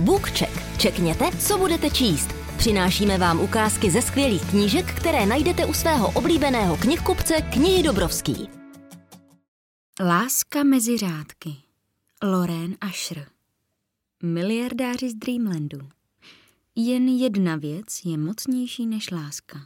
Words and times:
BookCheck. 0.00 0.78
Čekněte, 0.78 1.24
co 1.38 1.58
budete 1.58 1.90
číst. 1.90 2.28
Přinášíme 2.58 3.18
vám 3.18 3.40
ukázky 3.40 3.90
ze 3.90 4.02
skvělých 4.02 4.50
knížek, 4.50 4.94
které 4.94 5.26
najdete 5.26 5.66
u 5.66 5.74
svého 5.74 6.10
oblíbeného 6.10 6.76
knihkupce 6.76 7.34
Knihy 7.52 7.82
Dobrovský. 7.82 8.48
Láska 10.00 10.62
mezi 10.62 10.98
řádky. 10.98 11.56
Lorraine 12.22 12.76
Asher. 12.80 13.26
Miliardáři 14.22 15.10
z 15.10 15.14
Dreamlandu. 15.14 15.88
Jen 16.76 17.08
jedna 17.08 17.56
věc 17.56 18.04
je 18.04 18.18
mocnější 18.18 18.86
než 18.86 19.10
láska. 19.10 19.58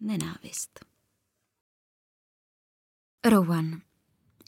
Nenávist. 0.00 0.80
Rowan. 3.24 3.85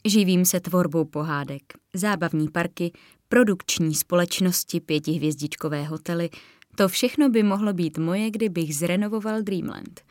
Živím 0.05 0.45
se 0.45 0.59
tvorbou 0.59 1.05
pohádek, 1.05 1.63
zábavní 1.93 2.49
parky, 2.49 2.91
produkční 3.29 3.95
společnosti, 3.95 4.79
pětihvězdičkové 4.79 5.83
hotely. 5.83 6.29
To 6.75 6.87
všechno 6.87 7.29
by 7.29 7.43
mohlo 7.43 7.73
být 7.73 7.97
moje, 7.97 8.31
kdybych 8.31 8.75
zrenovoval 8.75 9.41
Dreamland. 9.41 10.01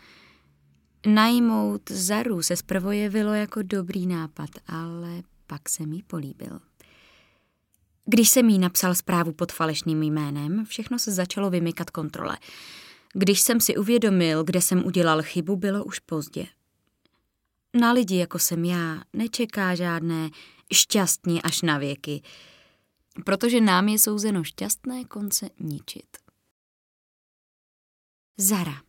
Najmout 1.06 1.90
Zaru 1.90 2.42
se 2.42 2.56
zprvo 2.56 2.90
jevilo 2.92 3.34
jako 3.34 3.62
dobrý 3.62 4.06
nápad, 4.06 4.50
ale 4.66 5.22
pak 5.46 5.68
se 5.68 5.86
mi 5.86 6.02
políbil. 6.06 6.60
Když 8.06 8.28
jsem 8.28 8.48
jí 8.48 8.58
napsal 8.58 8.94
zprávu 8.94 9.32
pod 9.32 9.52
falešným 9.52 10.02
jménem, 10.02 10.64
všechno 10.64 10.98
se 10.98 11.12
začalo 11.12 11.50
vymykat 11.50 11.90
kontrole. 11.90 12.38
Když 13.14 13.40
jsem 13.40 13.60
si 13.60 13.76
uvědomil, 13.76 14.44
kde 14.44 14.60
jsem 14.60 14.86
udělal 14.86 15.22
chybu, 15.22 15.56
bylo 15.56 15.84
už 15.84 15.98
pozdě. 15.98 16.46
Na 17.74 17.92
lidi, 17.92 18.16
jako 18.16 18.38
jsem 18.38 18.64
já, 18.64 19.02
nečeká 19.12 19.74
žádné 19.74 20.30
šťastní 20.72 21.42
až 21.42 21.62
na 21.62 21.78
věky, 21.78 22.22
protože 23.24 23.60
nám 23.60 23.88
je 23.88 23.98
souzeno 23.98 24.44
šťastné 24.44 25.04
konce 25.04 25.50
ničit. 25.60 26.16
Zara 28.36 28.82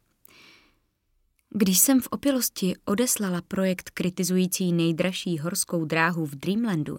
Když 1.49 1.79
jsem 1.79 2.01
v 2.01 2.07
opilosti 2.07 2.75
odeslala 2.85 3.41
projekt 3.41 3.89
kritizující 3.89 4.73
nejdražší 4.73 5.39
horskou 5.39 5.85
dráhu 5.85 6.25
v 6.25 6.35
Dreamlandu, 6.35 6.97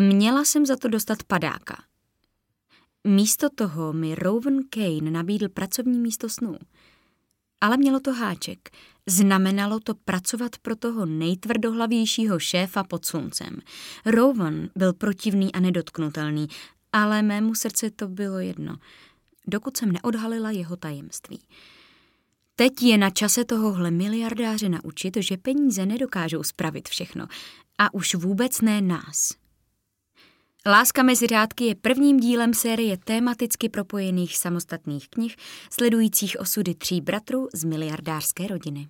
měla 0.00 0.44
jsem 0.44 0.66
za 0.66 0.76
to 0.76 0.88
dostat 0.88 1.22
padáka. 1.22 1.84
Místo 3.04 3.50
toho 3.50 3.92
mi 3.92 4.14
Rowan 4.14 4.58
Kane 4.70 5.10
nabídl 5.10 5.48
pracovní 5.48 5.98
místo 5.98 6.28
snů. 6.28 6.54
Ale 7.64 7.76
mělo 7.76 8.00
to 8.00 8.12
háček– 8.12 8.70
Znamenalo 9.06 9.80
to 9.80 9.94
pracovat 9.94 10.58
pro 10.58 10.76
toho 10.76 11.06
nejtvrdohlavějšího 11.06 12.38
šéfa 12.38 12.84
pod 12.84 13.04
sluncem. 13.04 13.58
Rowan 14.06 14.68
byl 14.76 14.92
protivný 14.92 15.52
a 15.52 15.60
nedotknutelný, 15.60 16.48
ale 16.92 17.22
mému 17.22 17.54
srdce 17.54 17.90
to 17.90 18.08
bylo 18.08 18.38
jedno, 18.38 18.76
dokud 19.46 19.76
jsem 19.76 19.92
neodhalila 19.92 20.50
jeho 20.50 20.76
tajemství. 20.76 21.40
Teď 22.56 22.82
je 22.82 22.98
na 22.98 23.10
čase 23.10 23.44
tohohle 23.44 23.90
miliardáře 23.90 24.68
naučit, 24.68 25.16
že 25.18 25.36
peníze 25.36 25.86
nedokážou 25.86 26.42
spravit 26.42 26.88
všechno 26.88 27.26
a 27.78 27.94
už 27.94 28.14
vůbec 28.14 28.60
ne 28.60 28.80
nás. 28.80 29.43
Láska 30.66 31.02
mezi 31.02 31.26
řádky 31.26 31.64
je 31.64 31.74
prvním 31.74 32.20
dílem 32.20 32.54
série 32.54 32.96
tématicky 32.98 33.68
propojených 33.68 34.38
samostatných 34.38 35.08
knih 35.08 35.36
sledujících 35.70 36.36
osudy 36.40 36.74
tří 36.74 37.00
bratrů 37.00 37.48
z 37.54 37.64
miliardářské 37.64 38.46
rodiny. 38.46 38.88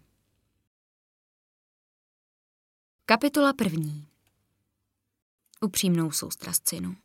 Kapitola 3.07 3.53
první 3.53 4.07
Upřímnou 5.61 6.11
soustrast 6.11 6.69
synu. 6.69 6.97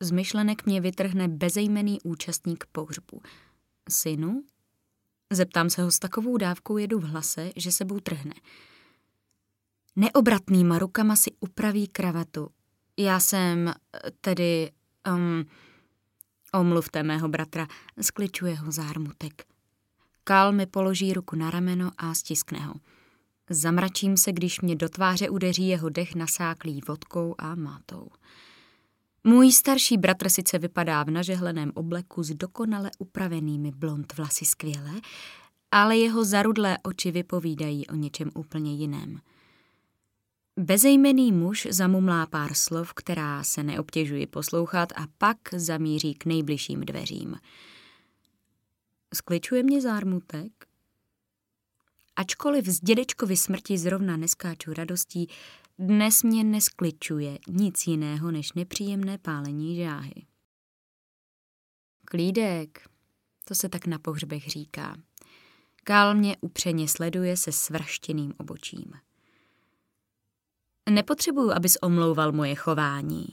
Z 0.00 0.10
myšlenek 0.10 0.66
mě 0.66 0.80
vytrhne 0.80 1.28
bezejmený 1.28 1.98
účastník 2.02 2.64
pohřbu. 2.72 3.22
Synu? 3.88 4.44
Zeptám 5.32 5.70
se 5.70 5.82
ho 5.82 5.90
s 5.90 5.98
takovou 5.98 6.36
dávkou 6.36 6.76
jedu 6.76 6.98
v 6.98 7.04
hlase, 7.04 7.50
že 7.56 7.72
sebou 7.72 8.00
trhne. 8.00 8.34
Neobratnýma 9.96 10.78
rukama 10.78 11.16
si 11.16 11.30
upraví 11.40 11.88
kravatu. 11.88 12.50
Já 12.98 13.20
jsem 13.20 13.74
tedy... 14.20 14.70
Um, 15.14 15.44
omluvte 16.54 17.02
mého 17.02 17.28
bratra, 17.28 17.66
skličuje 18.00 18.54
ho 18.54 18.72
zármutek. 18.72 19.44
Kal 20.24 20.52
mi 20.52 20.66
položí 20.66 21.12
ruku 21.12 21.36
na 21.36 21.50
rameno 21.50 21.90
a 21.98 22.14
stiskne 22.14 22.58
ho. 22.58 22.74
Zamračím 23.50 24.16
se, 24.16 24.32
když 24.32 24.60
mě 24.60 24.76
do 24.76 24.88
tváře 24.88 25.28
udeří 25.28 25.68
jeho 25.68 25.88
dech 25.88 26.14
nasáklý 26.14 26.80
vodkou 26.88 27.34
a 27.38 27.54
mátou. 27.54 28.08
Můj 29.24 29.52
starší 29.52 29.98
bratr 29.98 30.28
sice 30.28 30.58
vypadá 30.58 31.02
v 31.02 31.10
nažehleném 31.10 31.72
obleku 31.74 32.22
s 32.22 32.30
dokonale 32.30 32.90
upravenými 32.98 33.72
blond 33.72 34.16
vlasy 34.16 34.44
skvěle, 34.44 35.00
ale 35.70 35.96
jeho 35.96 36.24
zarudlé 36.24 36.78
oči 36.82 37.10
vypovídají 37.10 37.86
o 37.86 37.94
něčem 37.94 38.30
úplně 38.34 38.74
jiném. 38.74 39.20
Bezejmený 40.56 41.32
muž 41.32 41.66
zamumlá 41.70 42.26
pár 42.26 42.54
slov, 42.54 42.94
která 42.94 43.44
se 43.44 43.62
neobtěžuji 43.62 44.26
poslouchat 44.26 44.92
a 44.92 45.06
pak 45.18 45.38
zamíří 45.56 46.14
k 46.14 46.26
nejbližším 46.26 46.80
dveřím. 46.80 47.36
Skličuje 49.14 49.62
mě 49.62 49.80
zármutek? 49.80 50.66
Ačkoliv 52.16 52.66
z 52.66 52.80
dědečkovy 52.80 53.36
smrti 53.36 53.78
zrovna 53.78 54.16
neskáču 54.16 54.72
radostí, 54.72 55.28
dnes 55.78 56.22
mě 56.22 56.44
neskličuje 56.44 57.38
nic 57.48 57.86
jiného 57.86 58.30
než 58.30 58.52
nepříjemné 58.52 59.18
pálení 59.18 59.76
žáhy. 59.76 60.26
Klídek, 62.04 62.88
to 63.44 63.54
se 63.54 63.68
tak 63.68 63.86
na 63.86 63.98
pohřbech 63.98 64.48
říká. 64.48 64.96
Kál 65.84 66.14
mě 66.14 66.36
upřeně 66.40 66.88
sleduje 66.88 67.36
se 67.36 67.52
svrštěným 67.52 68.34
obočím. 68.38 69.03
Nepotřebuju, 70.90 71.50
abys 71.50 71.76
omlouval 71.82 72.32
moje 72.32 72.54
chování. 72.54 73.26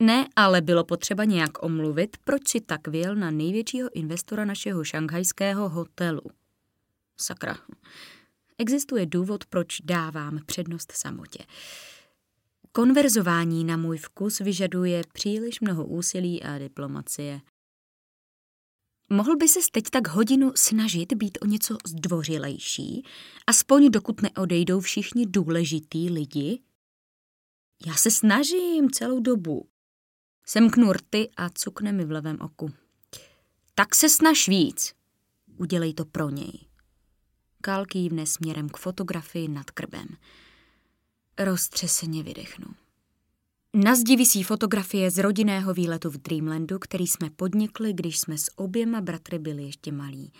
Ne, 0.00 0.28
ale 0.36 0.60
bylo 0.60 0.84
potřeba 0.84 1.24
nějak 1.24 1.62
omluvit, 1.62 2.16
proč 2.24 2.48
si 2.48 2.60
tak 2.60 2.88
vyjel 2.88 3.14
na 3.14 3.30
největšího 3.30 3.88
investora 3.94 4.44
našeho 4.44 4.84
šanghajského 4.84 5.68
hotelu. 5.68 6.22
Sakra. 7.16 7.56
Existuje 8.58 9.06
důvod, 9.06 9.46
proč 9.46 9.80
dávám 9.80 10.38
přednost 10.46 10.92
samotě. 10.92 11.44
Konverzování 12.72 13.64
na 13.64 13.76
můj 13.76 13.98
vkus 13.98 14.38
vyžaduje 14.38 15.02
příliš 15.12 15.60
mnoho 15.60 15.86
úsilí 15.86 16.42
a 16.42 16.58
diplomacie. 16.58 17.40
Mohl 19.10 19.36
by 19.36 19.48
se 19.48 19.60
teď 19.72 19.84
tak 19.90 20.08
hodinu 20.08 20.52
snažit 20.56 21.12
být 21.12 21.38
o 21.42 21.46
něco 21.46 21.76
zdvořilejší, 21.86 23.04
aspoň 23.46 23.90
dokud 23.90 24.22
neodejdou 24.22 24.80
všichni 24.80 25.26
důležitý 25.26 26.10
lidi? 26.10 26.60
Já 27.86 27.94
se 27.94 28.10
snažím 28.10 28.90
celou 28.90 29.20
dobu. 29.20 29.68
Semknu 30.46 30.92
rty 30.92 31.30
a 31.36 31.50
cukne 31.50 31.92
mi 31.92 32.04
v 32.04 32.10
levém 32.10 32.38
oku. 32.40 32.72
Tak 33.74 33.94
se 33.94 34.08
snaž 34.08 34.48
víc. 34.48 34.94
Udělej 35.56 35.94
to 35.94 36.04
pro 36.04 36.30
něj. 36.30 36.60
Kal 37.60 37.86
kývne 37.86 38.26
směrem 38.26 38.68
k 38.68 38.76
fotografii 38.76 39.48
nad 39.48 39.70
krbem. 39.70 40.06
Roztřeseně 41.38 42.22
vydechnu. 42.22 42.66
Na 43.76 43.94
zdi 43.94 44.16
visí 44.16 44.42
fotografie 44.42 45.10
z 45.10 45.18
rodinného 45.18 45.74
výletu 45.74 46.10
v 46.10 46.16
Dreamlandu, 46.16 46.78
který 46.78 47.06
jsme 47.06 47.30
podnikli, 47.30 47.92
když 47.92 48.18
jsme 48.18 48.38
s 48.38 48.50
oběma 48.56 49.00
bratry 49.00 49.38
byli 49.38 49.62
ještě 49.62 49.92
malí. 49.92 50.32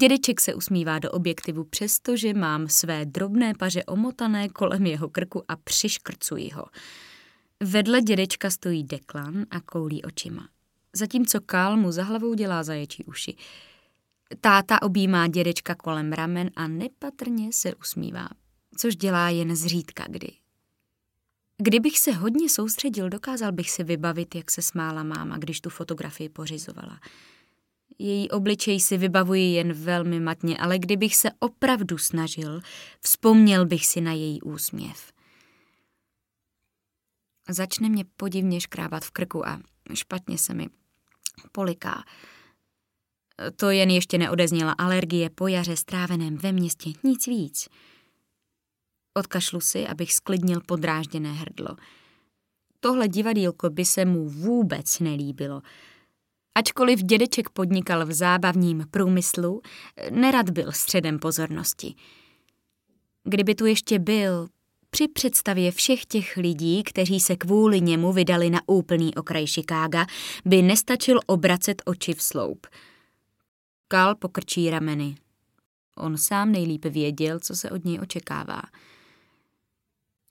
Dědeček 0.00 0.40
se 0.40 0.54
usmívá 0.54 0.98
do 0.98 1.10
objektivu, 1.10 1.64
přestože 1.64 2.34
mám 2.34 2.68
své 2.68 3.04
drobné 3.04 3.52
paže 3.58 3.84
omotané 3.84 4.48
kolem 4.48 4.86
jeho 4.86 5.08
krku 5.08 5.42
a 5.48 5.56
přiškrcuji 5.56 6.50
ho. 6.50 6.64
Vedle 7.62 8.02
dědečka 8.02 8.50
stojí 8.50 8.84
Deklan 8.84 9.46
a 9.50 9.60
koulí 9.60 10.02
očima. 10.02 10.48
Zatímco 10.92 11.40
Kál 11.40 11.76
mu 11.76 11.92
za 11.92 12.02
hlavou 12.02 12.34
dělá 12.34 12.62
zaječí 12.62 13.04
uši. 13.04 13.36
Táta 14.40 14.82
objímá 14.82 15.28
dědečka 15.28 15.74
kolem 15.74 16.12
ramen 16.12 16.50
a 16.56 16.68
nepatrně 16.68 17.52
se 17.52 17.74
usmívá, 17.74 18.28
což 18.76 18.96
dělá 18.96 19.28
jen 19.28 19.56
zřídka 19.56 20.04
kdy. 20.08 20.43
Kdybych 21.58 21.98
se 21.98 22.12
hodně 22.12 22.48
soustředil, 22.48 23.08
dokázal 23.08 23.52
bych 23.52 23.70
si 23.70 23.84
vybavit, 23.84 24.34
jak 24.34 24.50
se 24.50 24.62
smála 24.62 25.02
máma, 25.02 25.38
když 25.38 25.60
tu 25.60 25.70
fotografii 25.70 26.28
pořizovala. 26.28 27.00
Její 27.98 28.30
obličej 28.30 28.80
si 28.80 28.98
vybavuji 28.98 29.52
jen 29.52 29.72
velmi 29.72 30.20
matně, 30.20 30.58
ale 30.58 30.78
kdybych 30.78 31.16
se 31.16 31.30
opravdu 31.38 31.98
snažil, 31.98 32.60
vzpomněl 33.00 33.66
bych 33.66 33.86
si 33.86 34.00
na 34.00 34.12
její 34.12 34.42
úsměv. 34.42 35.12
Začne 37.48 37.88
mě 37.88 38.04
podivně 38.16 38.60
škrábat 38.60 39.04
v 39.04 39.10
krku 39.10 39.48
a 39.48 39.60
špatně 39.94 40.38
se 40.38 40.54
mi 40.54 40.68
poliká. 41.52 42.04
To 43.56 43.70
jen 43.70 43.90
ještě 43.90 44.18
neodezněla 44.18 44.72
alergie 44.72 45.30
po 45.30 45.48
jaře 45.48 45.76
stráveném 45.76 46.36
ve 46.36 46.52
městě, 46.52 46.90
nic 47.02 47.26
víc. 47.26 47.68
Odkašlu 49.14 49.60
si, 49.60 49.86
abych 49.86 50.12
sklidnil 50.12 50.60
podrážděné 50.66 51.32
hrdlo. 51.32 51.76
Tohle 52.80 53.08
divadílko 53.08 53.70
by 53.70 53.84
se 53.84 54.04
mu 54.04 54.28
vůbec 54.28 55.00
nelíbilo. 55.00 55.62
Ačkoliv 56.54 57.02
dědeček 57.02 57.50
podnikal 57.50 58.06
v 58.06 58.12
zábavním 58.12 58.86
průmyslu, 58.90 59.62
nerad 60.10 60.50
byl 60.50 60.72
středem 60.72 61.18
pozornosti. 61.18 61.94
Kdyby 63.24 63.54
tu 63.54 63.66
ještě 63.66 63.98
byl, 63.98 64.48
při 64.90 65.08
představě 65.08 65.72
všech 65.72 66.04
těch 66.04 66.36
lidí, 66.36 66.82
kteří 66.82 67.20
se 67.20 67.36
kvůli 67.36 67.80
němu 67.80 68.12
vydali 68.12 68.50
na 68.50 68.60
úplný 68.66 69.14
okraj 69.14 69.46
Chicaga, 69.46 70.06
by 70.44 70.62
nestačil 70.62 71.20
obracet 71.26 71.82
oči 71.84 72.14
v 72.14 72.22
sloup. 72.22 72.66
Kal 73.88 74.14
pokrčí 74.14 74.70
rameny. 74.70 75.16
On 75.96 76.18
sám 76.18 76.52
nejlíp 76.52 76.84
věděl, 76.84 77.40
co 77.40 77.56
se 77.56 77.70
od 77.70 77.84
něj 77.84 78.00
očekává. 78.02 78.62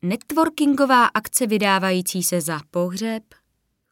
Networkingová 0.06 1.06
akce 1.06 1.48
vydávající 1.48 2.24
se 2.24 2.42
za 2.42 2.60
pohřeb, 2.72 3.24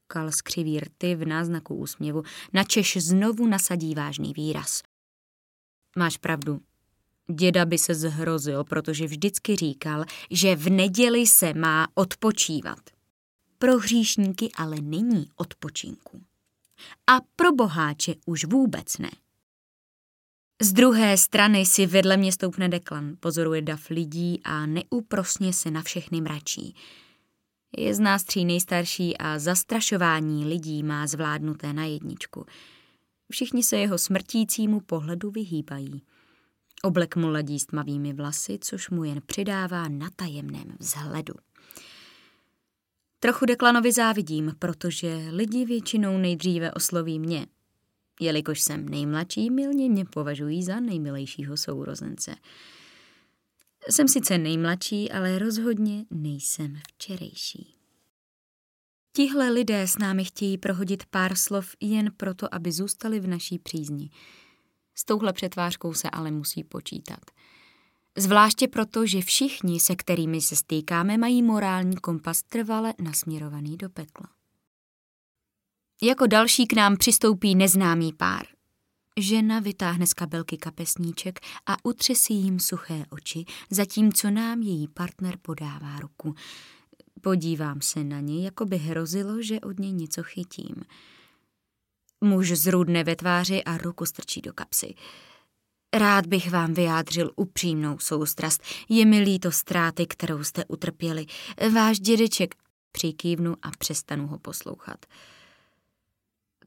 Kal 0.08 0.32
skřiví 0.32 0.80
rty 0.80 1.16
v 1.16 1.26
náznaku 1.26 1.76
úsměvu, 1.76 2.24
na 2.54 2.64
Češ 2.64 2.98
znovu 2.98 3.48
nasadí 3.48 3.96
vážný 3.96 4.34
výraz. 4.34 4.82
Máš 5.98 6.18
pravdu, 6.18 6.62
Děda 7.34 7.66
by 7.66 7.78
se 7.78 7.96
zhrozil, 7.96 8.64
protože 8.64 9.06
vždycky 9.06 9.56
říkal, 9.56 10.06
že 10.32 10.56
v 10.56 10.70
neděli 10.70 11.28
se 11.28 11.54
má 11.54 11.88
odpočívat. 11.94 12.80
Pro 13.58 13.78
hříšníky 13.78 14.50
ale 14.56 14.76
není 14.82 15.30
odpočinku. 15.36 16.22
A 17.08 17.18
pro 17.36 17.52
boháče 17.52 18.16
už 18.26 18.46
vůbec 18.46 18.98
ne. 18.98 19.12
Z 20.64 20.74
druhé 20.74 21.18
strany 21.18 21.66
si 21.66 21.86
vedle 21.86 22.18
mě 22.18 22.32
stoupne 22.32 22.70
Deklan, 22.70 23.16
pozoruje 23.20 23.62
dav 23.62 23.90
lidí 23.90 24.42
a 24.44 24.66
neúprosně 24.66 25.54
se 25.54 25.72
na 25.72 25.82
všechny 25.82 26.22
mračí. 26.22 26.76
Je 27.78 27.96
z 27.96 28.00
nás 28.00 28.24
tří 28.24 28.46
nejstarší 28.46 29.18
a 29.18 29.40
zastrašování 29.40 30.46
lidí 30.46 30.84
má 30.84 31.08
zvládnuté 31.08 31.74
na 31.74 31.86
jedničku. 31.86 32.46
Všichni 33.32 33.64
se 33.64 33.78
jeho 33.78 33.98
smrtícímu 33.98 34.80
pohledu 34.80 35.32
vyhýbají. 35.32 36.04
Oblek 36.84 37.16
mu 37.16 37.30
ladí 37.30 37.60
s 37.60 37.66
tmavými 37.66 38.14
vlasy, 38.14 38.60
což 38.62 38.90
mu 38.90 39.04
jen 39.04 39.22
přidává 39.26 39.88
na 39.88 40.10
tajemném 40.16 40.76
vzhledu. 40.80 41.34
Trochu 43.20 43.46
Deklanovi 43.46 43.92
závidím, 43.92 44.56
protože 44.60 45.28
lidi 45.32 45.66
většinou 45.66 46.18
nejdříve 46.18 46.72
osloví 46.72 47.20
mě. 47.20 47.48
Jelikož 48.20 48.62
jsem 48.62 48.90
nejmladší, 48.90 49.50
milně 49.50 49.90
mě 49.90 50.06
považují 50.06 50.64
za 50.64 50.80
nejmilejšího 50.80 51.58
sourozence. 51.58 52.36
Jsem 53.90 54.08
sice 54.08 54.38
nejmladší, 54.38 55.12
ale 55.12 55.40
rozhodně 55.40 56.06
nejsem 56.12 56.80
včerejší. 56.88 57.76
Tihle 59.16 59.50
lidé 59.50 59.88
s 59.88 59.98
námi 59.98 60.26
chtějí 60.26 60.58
prohodit 60.58 61.06
pár 61.06 61.36
slov 61.36 61.76
jen 61.80 62.12
proto, 62.18 62.56
aby 62.56 62.72
zůstali 62.72 63.20
v 63.20 63.28
naší 63.28 63.60
přízni– 63.60 64.10
s 64.96 65.06
touhle 65.06 65.34
přetvářkou 65.34 65.94
se 65.94 66.10
ale 66.10 66.32
musí 66.32 66.64
počítat. 66.64 67.20
Zvláště 68.18 68.68
proto, 68.68 69.06
že 69.06 69.22
všichni, 69.22 69.80
se 69.80 69.96
kterými 69.96 70.42
se 70.42 70.56
stýkáme, 70.56 71.18
mají 71.18 71.44
morální 71.44 71.96
kompas 71.96 72.44
trvale 72.44 72.94
nasměrovaný 73.00 73.78
do 73.78 73.90
pekla. 73.90 74.41
Jako 76.04 76.28
další 76.28 76.68
k 76.68 76.74
nám 76.74 76.98
přistoupí 76.98 77.56
neznámý 77.56 78.14
pár. 78.14 78.46
Žena 79.20 79.60
vytáhne 79.60 80.08
z 80.08 80.14
kabelky 80.14 80.58
kapesníček 80.58 81.40
a 81.66 81.78
utřesí 81.84 82.34
jim 82.34 82.60
suché 82.60 83.06
oči, 83.10 83.46
zatímco 83.70 84.30
nám 84.30 84.62
její 84.62 84.88
partner 84.88 85.38
podává 85.42 86.00
ruku. 86.00 86.36
Podívám 87.22 87.82
se 87.82 88.04
na 88.04 88.20
něj, 88.20 88.44
jako 88.44 88.66
by 88.66 88.78
hrozilo, 88.78 89.42
že 89.42 89.60
od 89.60 89.80
něj 89.80 89.92
něco 89.92 90.24
chytím. 90.24 90.76
Muž 92.22 92.52
zrudne 92.52 93.04
ve 93.04 93.16
tváři 93.16 93.64
a 93.64 93.78
ruku 93.78 94.06
strčí 94.06 94.42
do 94.42 94.54
kapsy. 94.54 94.94
Rád 95.94 96.26
bych 96.26 96.52
vám 96.52 96.74
vyjádřil 96.74 97.32
upřímnou 97.36 98.00
soustrast. 98.00 98.64
Je 98.90 99.06
mi 99.06 99.20
líto 99.20 99.52
ztráty, 99.52 100.08
kterou 100.08 100.44
jste 100.44 100.66
utrpěli. 100.66 101.26
Váš 101.74 102.00
dědeček 102.00 102.56
přikývnu 102.92 103.56
a 103.62 103.72
přestanu 103.80 104.28
ho 104.28 104.40
poslouchat. 104.40 105.06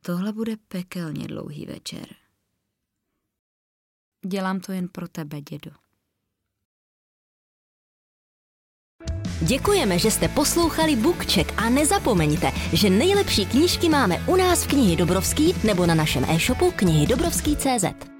Tohle 0.06 0.32
bude 0.32 0.56
pekelně 0.68 1.26
dlouhý 1.26 1.66
večer. 1.66 2.06
Dělám 4.26 4.60
to 4.60 4.72
jen 4.72 4.88
pro 4.88 5.08
tebe, 5.08 5.40
dědo. 5.40 5.70
Děkujeme, 9.46 9.98
že 9.98 10.10
jste 10.10 10.28
poslouchali 10.28 10.96
Bookcheck 10.96 11.52
a 11.56 11.68
nezapomeňte, 11.68 12.50
že 12.72 12.90
nejlepší 12.90 13.46
knížky 13.46 13.88
máme 13.88 14.18
u 14.26 14.36
nás 14.36 14.64
v 14.64 14.68
knihy 14.68 14.96
Dobrovský 14.96 15.54
nebo 15.66 15.86
na 15.86 15.94
našem 15.94 16.24
e-shopu 16.24 16.70
knihy 16.70 17.06
Dobrovský.cz. 17.06 18.13